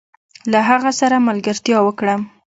[0.51, 2.21] له هغه سره ملګرتيا وکړم؟